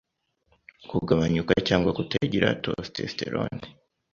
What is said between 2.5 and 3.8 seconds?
testosterone